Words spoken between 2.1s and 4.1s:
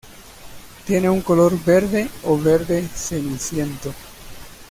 o verde ceniciento.